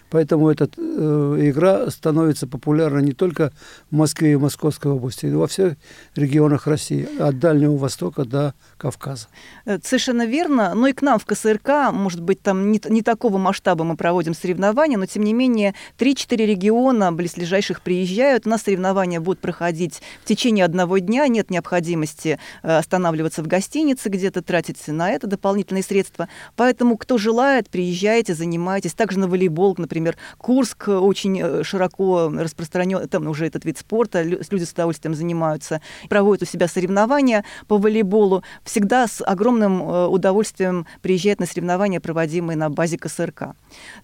Поэтому 0.10 0.50
эта 0.50 0.70
э, 0.78 1.50
игра 1.50 1.90
становится 1.90 2.48
популярна 2.48 3.00
не 3.00 3.12
только 3.12 3.52
в 3.92 3.96
Москве 3.96 4.34
и 4.34 4.36
в 4.36 4.42
Московской 4.42 4.92
области, 4.92 5.26
но 5.26 5.40
во 5.40 5.48
всех 5.48 5.76
регионах 6.16 6.66
России, 6.66 7.08
от 7.20 7.40
Дальнего 7.40 7.76
Востока 7.76 8.24
до 8.24 8.54
Кавказа. 8.78 9.28
Это 9.66 9.86
совершенно 9.86 10.26
верно. 10.26 10.74
Но 10.76 10.88
и 10.88 10.94
к 10.94 11.02
нам 11.02 11.20
в 11.20 11.26
КСРК, 11.26 11.92
может 11.92 12.22
быть, 12.22 12.42
там 12.42 12.72
не, 12.72 12.82
не 12.88 13.02
такого 13.02 13.38
масштаба 13.38 13.84
мы 13.84 13.98
проводим 13.98 14.34
соревнования, 14.34 14.98
но 14.98 15.06
тем 15.06 15.24
не 15.24 15.34
менее 15.34 15.76
3-4 15.98 16.38
региона 16.38 17.12
близлежащих 17.12 17.82
приезжают. 17.82 18.48
У 18.48 18.50
нас 18.50 18.62
соревнования 18.64 19.20
будут 19.20 19.42
проходить 19.42 20.02
в 20.24 20.28
течение 20.28 20.64
одного 20.64 21.00
дня. 21.00 21.28
Нет 21.28 21.50
необходимости 21.50 22.40
э, 22.64 22.78
останавливаться 22.78 23.44
в 23.44 23.48
гостинице, 23.48 24.08
где-то 24.08 24.42
тратить 24.42 24.88
на 24.88 25.12
это 25.12 25.28
дополнительные 25.28 25.84
средства. 25.84 26.30
Поэтому, 26.56 26.98
кто 26.98 27.18
желает, 27.18 27.70
приезжайте, 27.70 28.34
занимайтесь. 28.34 28.94
Также 28.94 29.20
на 29.20 29.28
волейбол, 29.28 29.76
например, 29.78 29.97
например, 30.00 30.18
Курск 30.38 30.88
очень 30.88 31.42
э, 31.42 31.64
широко 31.64 32.30
распространен, 32.30 33.08
там 33.08 33.28
уже 33.28 33.46
этот 33.46 33.66
вид 33.66 33.78
спорта, 33.78 34.22
люди 34.22 34.64
с 34.64 34.72
удовольствием 34.72 35.16
занимаются, 35.16 35.82
проводят 36.10 36.44
у 36.44 36.46
себя 36.46 36.68
соревнования 36.68 37.44
по 37.68 37.78
волейболу, 37.78 38.44
всегда 38.64 39.08
с 39.08 39.24
огромным 39.24 39.82
э, 39.82 40.08
удовольствием 40.08 40.86
приезжают 41.02 41.40
на 41.40 41.46
соревнования, 41.46 42.00
проводимые 42.00 42.58
на 42.58 42.70
базе 42.70 42.98
КСРК. 42.98 43.56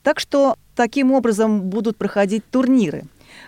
Так 0.02 0.20
что 0.20 0.58
таким 0.76 1.12
образом 1.12 1.62
будут 1.62 1.98
проходить 1.98 2.44
турниры. 2.50 3.06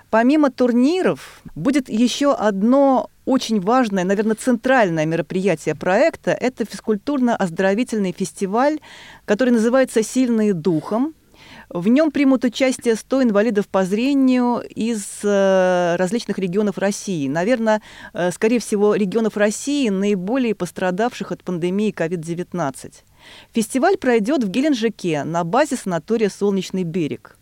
Помимо 0.10 0.52
турниров 0.52 1.42
будет 1.56 1.90
еще 1.90 2.34
одно 2.34 3.10
очень 3.26 3.60
важное, 3.60 4.04
наверное, 4.04 4.36
центральное 4.36 5.06
мероприятие 5.06 5.76
проекта. 5.76 6.32
Это 6.32 6.64
физкультурно-оздоровительный 6.64 8.14
фестиваль, 8.18 8.80
который 9.26 9.50
называется 9.50 10.04
«Сильные 10.04 10.54
духом». 10.54 11.14
В 11.70 11.88
нем 11.88 12.12
примут 12.12 12.44
участие 12.44 12.96
100 12.96 13.24
инвалидов 13.24 13.68
по 13.68 13.86
зрению 13.86 14.62
из 14.62 15.20
э, 15.24 15.96
различных 15.98 16.38
регионов 16.38 16.78
России. 16.78 17.28
Наверное, 17.28 17.82
э, 18.14 18.32
скорее 18.32 18.60
всего, 18.60 18.96
регионов 18.96 19.38
России, 19.38 19.90
наиболее 19.90 20.56
пострадавших 20.56 21.32
от 21.32 21.44
пандемии 21.44 21.94
COVID-19. 21.94 22.94
Фестиваль 23.54 23.98
пройдет 23.98 24.44
в 24.44 24.50
Геленджике 24.50 25.24
на 25.24 25.44
базе 25.44 25.76
санатория 25.76 26.30
«Солнечный 26.30 26.84
берег». 26.84 27.38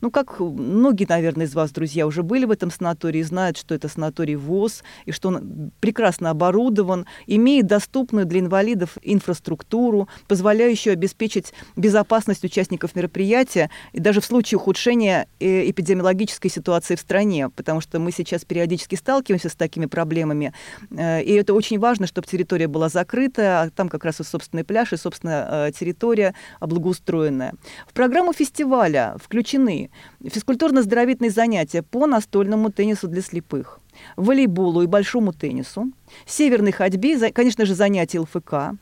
Ну, 0.00 0.10
как 0.10 0.40
многие, 0.40 1.06
наверное, 1.06 1.46
из 1.46 1.54
вас, 1.54 1.72
друзья, 1.72 2.06
уже 2.06 2.22
были 2.22 2.46
в 2.46 2.50
этом 2.50 2.70
санатории, 2.70 3.22
знают, 3.22 3.58
что 3.58 3.74
это 3.74 3.88
санаторий 3.88 4.34
ВОЗ, 4.34 4.82
и 5.04 5.12
что 5.12 5.28
он 5.28 5.72
прекрасно 5.80 6.30
оборудован, 6.30 7.06
имеет 7.26 7.66
доступную 7.66 8.24
для 8.24 8.40
инвалидов 8.40 8.96
инфраструктуру, 9.02 10.08
позволяющую 10.26 10.94
обеспечить 10.94 11.52
безопасность 11.76 12.44
участников 12.44 12.94
мероприятия, 12.94 13.70
и 13.92 14.00
даже 14.00 14.22
в 14.22 14.24
случае 14.24 14.58
ухудшения 14.58 15.28
э, 15.38 15.68
эпидемиологической 15.70 16.50
ситуации 16.50 16.94
в 16.94 17.00
стране, 17.00 17.50
потому 17.50 17.82
что 17.82 17.98
мы 17.98 18.10
сейчас 18.10 18.44
периодически 18.46 18.94
сталкиваемся 18.94 19.50
с 19.50 19.54
такими 19.54 19.84
проблемами, 19.84 20.54
э, 20.90 21.22
и 21.22 21.32
это 21.32 21.52
очень 21.52 21.78
важно, 21.78 22.06
чтобы 22.06 22.26
территория 22.26 22.68
была 22.68 22.88
закрыта, 22.88 23.62
а 23.62 23.70
там 23.70 23.90
как 23.90 24.06
раз 24.06 24.20
и 24.20 24.24
собственный 24.24 24.64
пляж, 24.64 24.94
и, 24.94 24.96
собственно, 24.96 25.66
э, 25.68 25.72
территория 25.78 26.34
благоустроенная. 26.60 27.52
В 27.86 27.92
программу 27.92 28.32
фестиваля 28.32 29.16
включены 29.22 29.89
физкультурно-здоровительные 30.24 31.30
занятия 31.30 31.82
по 31.82 32.06
настольному 32.06 32.70
теннису 32.70 33.08
для 33.08 33.22
слепых, 33.22 33.80
волейболу 34.16 34.82
и 34.82 34.86
большому 34.86 35.32
теннису, 35.32 35.92
северной 36.26 36.72
ходьбе, 36.72 37.30
конечно 37.32 37.64
же, 37.66 37.74
занятия 37.74 38.20
ЛФК, 38.20 38.76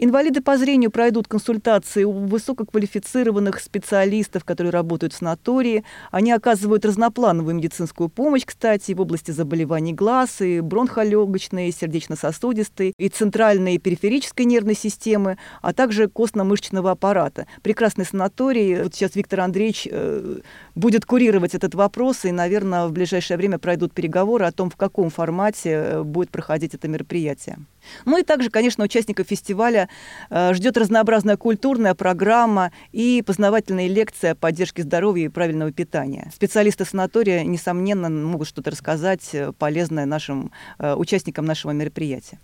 Инвалиды 0.00 0.40
по 0.40 0.56
зрению 0.56 0.92
пройдут 0.92 1.26
консультации 1.26 2.04
у 2.04 2.12
высококвалифицированных 2.12 3.58
специалистов, 3.58 4.44
которые 4.44 4.70
работают 4.70 5.12
в 5.12 5.16
санатории. 5.16 5.82
Они 6.12 6.30
оказывают 6.30 6.84
разноплановую 6.84 7.56
медицинскую 7.56 8.08
помощь, 8.08 8.44
кстати, 8.44 8.92
в 8.92 9.00
области 9.00 9.32
заболеваний 9.32 9.92
глаз, 9.92 10.40
и 10.40 10.60
бронхолегочной, 10.60 11.72
сердечно-сосудистой, 11.72 12.92
и 12.96 13.08
центральной 13.08 13.74
и 13.74 13.78
периферической 13.78 14.44
нервной 14.44 14.76
системы, 14.76 15.36
а 15.62 15.72
также 15.72 16.06
костно-мышечного 16.06 16.92
аппарата. 16.92 17.48
Прекрасный 17.62 18.04
санаторий. 18.04 18.84
Вот 18.84 18.94
сейчас 18.94 19.16
Виктор 19.16 19.40
Андреевич 19.40 19.88
э, 19.90 20.38
будет 20.76 21.06
курировать 21.06 21.56
этот 21.56 21.74
вопрос, 21.74 22.24
и, 22.24 22.30
наверное, 22.30 22.86
в 22.86 22.92
ближайшее 22.92 23.36
время 23.36 23.58
пройдут 23.58 23.92
переговоры 23.92 24.44
о 24.44 24.52
том, 24.52 24.70
в 24.70 24.76
каком 24.76 25.10
формате 25.10 25.70
э, 25.70 26.02
будет 26.04 26.30
проходить 26.30 26.74
это 26.74 26.86
мероприятие. 26.86 27.58
Ну 28.04 28.18
и 28.18 28.22
также, 28.22 28.50
конечно, 28.50 28.84
участников 28.84 29.26
фестиваля 29.28 29.88
э, 30.30 30.54
ждет 30.54 30.76
разнообразная 30.76 31.36
культурная 31.36 31.94
программа 31.94 32.72
и 32.92 33.22
познавательные 33.26 33.88
лекции 33.88 34.30
о 34.30 34.34
поддержке 34.34 34.82
здоровья 34.82 35.26
и 35.26 35.28
правильного 35.28 35.72
питания. 35.72 36.30
Специалисты 36.34 36.84
санатория, 36.84 37.44
несомненно, 37.44 38.08
могут 38.08 38.48
что-то 38.48 38.70
рассказать 38.70 39.28
э, 39.32 39.52
полезное 39.58 40.06
нашим 40.06 40.52
э, 40.78 40.94
участникам 40.94 41.44
нашего 41.44 41.72
мероприятия. 41.72 42.38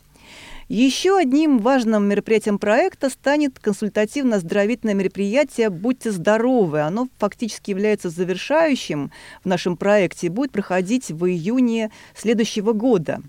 Еще 0.68 1.18
одним 1.18 1.58
важным 1.58 2.08
мероприятием 2.08 2.58
проекта 2.58 3.10
станет 3.10 3.58
консультативно-оздоровительное 3.58 4.94
мероприятие 4.94 5.68
«Будьте 5.68 6.10
здоровы». 6.10 6.80
Оно 6.80 7.08
фактически 7.18 7.70
является 7.70 8.08
завершающим 8.08 9.10
в 9.42 9.46
нашем 9.46 9.76
проекте 9.76 10.28
и 10.28 10.30
будет 10.30 10.52
проходить 10.52 11.10
в 11.10 11.26
июне 11.26 11.90
следующего 12.16 12.72
года. 12.72 13.20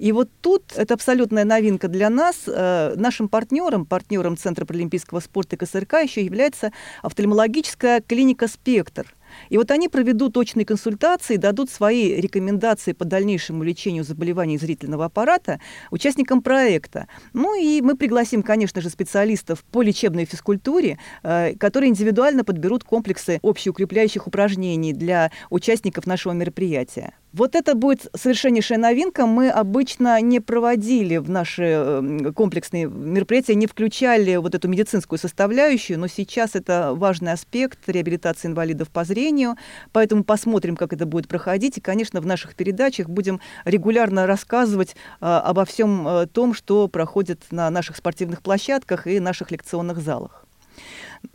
И 0.00 0.12
вот 0.12 0.30
тут 0.40 0.72
это 0.76 0.94
абсолютная 0.94 1.44
новинка 1.44 1.86
для 1.86 2.08
нас. 2.08 2.44
Э, 2.46 2.94
нашим 2.96 3.28
партнером, 3.28 3.84
партнером 3.84 4.38
Центра 4.38 4.64
паралимпийского 4.64 5.20
спорта 5.20 5.58
КСРК 5.58 6.02
еще 6.02 6.24
является 6.24 6.72
офтальмологическая 7.02 8.00
клиника 8.00 8.48
«Спектр». 8.48 9.14
И 9.50 9.58
вот 9.58 9.70
они 9.70 9.90
проведут 9.90 10.32
точные 10.32 10.64
консультации, 10.64 11.36
дадут 11.36 11.70
свои 11.70 12.14
рекомендации 12.18 12.92
по 12.92 13.04
дальнейшему 13.04 13.62
лечению 13.62 14.04
заболеваний 14.04 14.56
зрительного 14.56 15.04
аппарата 15.04 15.60
участникам 15.90 16.40
проекта. 16.40 17.06
Ну 17.34 17.54
и 17.54 17.82
мы 17.82 17.94
пригласим, 17.94 18.42
конечно 18.42 18.80
же, 18.80 18.88
специалистов 18.88 19.62
по 19.70 19.82
лечебной 19.82 20.24
физкультуре, 20.24 20.98
э, 21.22 21.54
которые 21.56 21.90
индивидуально 21.90 22.42
подберут 22.42 22.84
комплексы 22.84 23.38
общеукрепляющих 23.42 24.26
упражнений 24.26 24.94
для 24.94 25.30
участников 25.50 26.06
нашего 26.06 26.32
мероприятия. 26.32 27.12
Вот 27.32 27.54
это 27.54 27.76
будет 27.76 28.08
совершеннейшая 28.16 28.78
новинка. 28.78 29.24
Мы 29.24 29.50
обычно 29.50 30.20
не 30.20 30.40
проводили 30.40 31.16
в 31.18 31.30
наши 31.30 31.62
эм, 31.62 32.34
комплексные 32.34 32.86
мероприятия, 32.86 33.54
не 33.54 33.68
включали 33.68 34.34
вот 34.36 34.56
эту 34.56 34.66
медицинскую 34.66 35.18
составляющую, 35.18 35.96
но 35.96 36.08
сейчас 36.08 36.56
это 36.56 36.92
важный 36.92 37.32
аспект 37.32 37.78
реабилитации 37.88 38.48
инвалидов 38.48 38.88
по 38.90 39.04
зрению, 39.04 39.56
поэтому 39.92 40.24
посмотрим, 40.24 40.74
как 40.74 40.92
это 40.92 41.06
будет 41.06 41.28
проходить. 41.28 41.78
И, 41.78 41.80
конечно, 41.80 42.20
в 42.20 42.26
наших 42.26 42.56
передачах 42.56 43.08
будем 43.08 43.40
регулярно 43.64 44.26
рассказывать 44.26 44.96
э, 45.20 45.24
обо 45.24 45.64
всем 45.64 46.08
э, 46.08 46.26
том, 46.26 46.52
что 46.52 46.88
проходит 46.88 47.44
на 47.52 47.70
наших 47.70 47.96
спортивных 47.96 48.42
площадках 48.42 49.06
и 49.06 49.20
наших 49.20 49.52
лекционных 49.52 49.98
залах. 49.98 50.46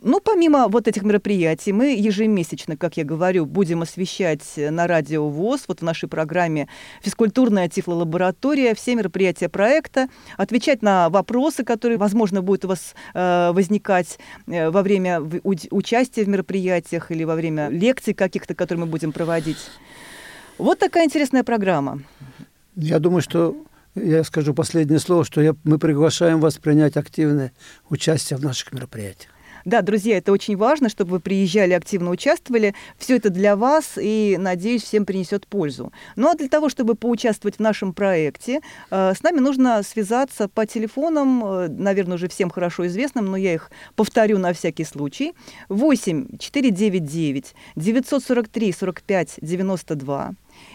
Ну, 0.00 0.20
помимо 0.20 0.68
вот 0.68 0.88
этих 0.88 1.02
мероприятий, 1.02 1.72
мы 1.72 1.94
ежемесячно, 1.94 2.76
как 2.76 2.96
я 2.96 3.04
говорю, 3.04 3.46
будем 3.46 3.82
освещать 3.82 4.42
на 4.56 4.86
радио 4.86 5.28
ВОЗ, 5.28 5.64
вот 5.68 5.80
в 5.80 5.82
нашей 5.82 6.08
программе 6.08 6.68
«Физкультурная 7.02 7.68
тифлолаборатория», 7.68 8.74
все 8.74 8.94
мероприятия 8.96 9.48
проекта, 9.48 10.08
отвечать 10.36 10.82
на 10.82 11.08
вопросы, 11.08 11.64
которые, 11.64 11.98
возможно, 11.98 12.42
будут 12.42 12.64
у 12.64 12.68
вас 12.68 12.94
э, 13.14 13.52
возникать 13.52 14.18
э, 14.46 14.70
во 14.70 14.82
время 14.82 15.20
участия 15.42 16.24
в 16.24 16.28
мероприятиях 16.28 17.10
или 17.10 17.24
во 17.24 17.34
время 17.34 17.68
лекций 17.68 18.12
каких-то, 18.12 18.54
которые 18.54 18.84
мы 18.84 18.90
будем 18.90 19.12
проводить. 19.12 19.58
Вот 20.58 20.78
такая 20.78 21.04
интересная 21.04 21.44
программа. 21.44 22.02
Я 22.74 22.98
думаю, 22.98 23.22
что 23.22 23.56
я 23.94 24.24
скажу 24.24 24.52
последнее 24.52 24.98
слово, 24.98 25.24
что 25.24 25.40
я, 25.40 25.54
мы 25.64 25.78
приглашаем 25.78 26.40
вас 26.40 26.58
принять 26.58 26.96
активное 26.96 27.52
участие 27.88 28.36
в 28.36 28.42
наших 28.42 28.72
мероприятиях. 28.72 29.35
Да, 29.66 29.82
друзья, 29.82 30.18
это 30.18 30.30
очень 30.30 30.56
важно, 30.56 30.88
чтобы 30.88 31.10
вы 31.10 31.20
приезжали, 31.20 31.72
активно 31.72 32.10
участвовали. 32.10 32.72
Все 32.98 33.16
это 33.16 33.30
для 33.30 33.56
вас 33.56 33.98
и, 34.00 34.36
надеюсь, 34.38 34.84
всем 34.84 35.04
принесет 35.04 35.48
пользу. 35.48 35.92
Ну 36.14 36.30
а 36.30 36.36
для 36.36 36.48
того, 36.48 36.68
чтобы 36.68 36.94
поучаствовать 36.94 37.56
в 37.56 37.58
нашем 37.58 37.92
проекте, 37.92 38.60
э, 38.92 39.12
с 39.12 39.24
нами 39.24 39.40
нужно 39.40 39.82
связаться 39.82 40.48
по 40.48 40.66
телефонам, 40.66 41.44
э, 41.44 41.68
наверное, 41.68 42.14
уже 42.14 42.28
всем 42.28 42.48
хорошо 42.48 42.86
известным, 42.86 43.26
но 43.26 43.36
я 43.36 43.54
их 43.54 43.72
повторю 43.96 44.38
на 44.38 44.52
всякий 44.52 44.84
случай. 44.84 45.32
8 45.68 46.38
499 46.38 47.54
943 47.74 48.72
45 48.72 49.34
92 49.42 50.34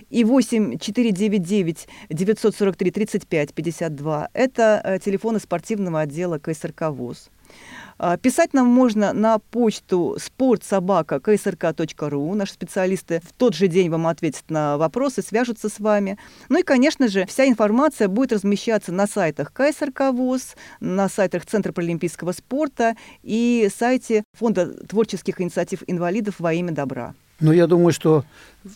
и 0.09 0.25
8 0.25 0.79
499 0.79 1.87
943 2.09 2.91
35 2.91 3.53
52. 3.53 4.29
Это 4.33 4.81
э, 4.83 4.99
телефоны 4.99 5.39
спортивного 5.39 6.01
отдела 6.01 6.39
КСРК 6.39 6.89
ВОЗ. 6.89 7.29
А, 8.03 8.17
писать 8.17 8.53
нам 8.53 8.65
можно 8.65 9.13
на 9.13 9.37
почту 9.37 10.17
спортсобака.ksrk.ру. 10.19 12.33
Наши 12.33 12.53
специалисты 12.53 13.21
в 13.23 13.31
тот 13.31 13.53
же 13.53 13.67
день 13.67 13.91
вам 13.91 14.07
ответят 14.07 14.49
на 14.49 14.75
вопросы, 14.77 15.21
свяжутся 15.21 15.69
с 15.69 15.79
вами. 15.79 16.17
Ну 16.49 16.59
и, 16.59 16.63
конечно 16.63 17.07
же, 17.07 17.27
вся 17.27 17.47
информация 17.47 18.07
будет 18.07 18.33
размещаться 18.33 18.91
на 18.91 19.05
сайтах 19.05 19.53
КСРК 19.53 20.13
ВОЗ, 20.13 20.55
на 20.79 21.09
сайтах 21.09 21.45
Центра 21.45 21.73
паралимпийского 21.73 22.31
спорта 22.31 22.95
и 23.21 23.69
сайте 23.77 24.23
Фонда 24.33 24.73
творческих 24.87 25.39
инициатив 25.39 25.83
инвалидов 25.85 26.37
во 26.39 26.53
имя 26.53 26.71
добра. 26.71 27.13
Ну, 27.39 27.51
я 27.51 27.67
думаю, 27.67 27.91
что 27.91 28.25
э, 28.63 28.67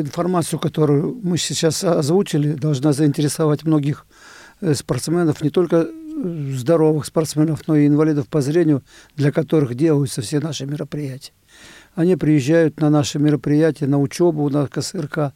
информацию, 0.00 0.58
которую 0.58 1.20
мы 1.22 1.38
сейчас 1.38 1.84
озвучили, 1.84 2.54
должна 2.54 2.92
заинтересовать 2.92 3.62
многих 3.64 4.04
э, 4.60 4.74
спортсменов, 4.74 5.42
не 5.42 5.50
только 5.50 5.86
здоровых 6.22 7.06
спортсменов, 7.06 7.66
но 7.66 7.76
и 7.76 7.86
инвалидов 7.86 8.28
по 8.28 8.40
зрению, 8.40 8.82
для 9.16 9.32
которых 9.32 9.74
делаются 9.74 10.22
все 10.22 10.40
наши 10.40 10.66
мероприятия. 10.66 11.32
Они 11.94 12.16
приезжают 12.16 12.80
на 12.80 12.90
наши 12.90 13.18
мероприятия, 13.18 13.86
на 13.86 14.00
учебу 14.00 14.48
на 14.50 14.66
КСРК. 14.66 15.32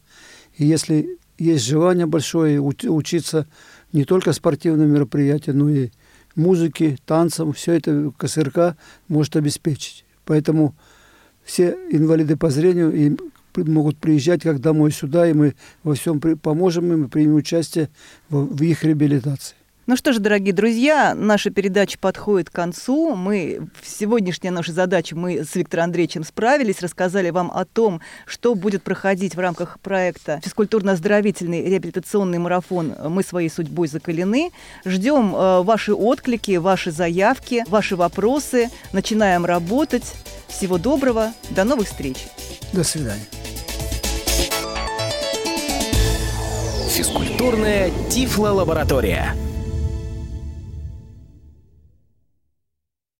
И 0.57 0.65
если 0.65 1.17
есть 1.37 1.65
желание 1.65 2.05
большое 2.05 2.61
учиться 2.61 3.47
не 3.91 4.05
только 4.05 4.33
спортивным 4.33 4.91
мероприятиям, 4.91 5.57
но 5.59 5.69
и 5.69 5.89
музыке, 6.35 6.97
танцам, 7.05 7.53
все 7.53 7.73
это 7.73 8.11
КСРК 8.17 8.75
может 9.07 9.35
обеспечить. 9.35 10.05
Поэтому 10.25 10.75
все 11.43 11.77
инвалиды 11.91 12.37
по 12.37 12.49
зрению 12.49 12.93
и 12.93 13.17
могут 13.55 13.97
приезжать 13.97 14.41
как 14.41 14.59
домой 14.59 14.91
сюда, 14.91 15.27
и 15.27 15.33
мы 15.33 15.55
во 15.83 15.93
всем 15.93 16.19
поможем 16.19 16.91
им 16.91 17.05
и 17.05 17.07
примем 17.07 17.35
участие 17.35 17.89
в, 18.29 18.61
их 18.63 18.83
реабилитации. 18.83 19.55
Ну 19.85 19.97
что 19.97 20.13
ж, 20.13 20.19
дорогие 20.19 20.53
друзья, 20.53 21.13
наша 21.13 21.49
передача 21.49 21.99
подходит 21.99 22.49
к 22.49 22.53
концу. 22.53 23.15
Мы 23.15 23.67
в 23.81 23.89
сегодняшняя 23.89 24.49
наша 24.49 24.71
задача 24.71 25.13
мы 25.13 25.43
с 25.43 25.55
Виктором 25.55 25.85
Андреевичем 25.85 26.23
справились, 26.23 26.81
рассказали 26.81 27.31
вам 27.31 27.51
о 27.53 27.65
том, 27.65 27.99
что 28.25 28.55
будет 28.55 28.81
проходить 28.83 29.35
в 29.35 29.39
рамках 29.39 29.81
проекта 29.81 30.39
физкультурно-оздоровительный 30.41 31.65
реабилитационный 31.65 32.37
марафон 32.37 32.95
«Мы 33.09 33.23
своей 33.23 33.49
судьбой 33.49 33.89
закалены». 33.89 34.51
Ждем 34.85 35.35
э, 35.35 35.63
ваши 35.63 35.93
отклики, 35.93 36.55
ваши 36.55 36.91
заявки, 36.91 37.65
ваши 37.67 37.97
вопросы. 37.97 38.69
Начинаем 38.93 39.45
работать. 39.45 40.13
Всего 40.47 40.77
доброго. 40.77 41.33
До 41.49 41.65
новых 41.65 41.87
встреч. 41.87 42.27
До 42.71 42.85
свидания. 42.85 43.25
Физкультурная 46.89 47.91
Тифло-лаборатория. 48.09 49.35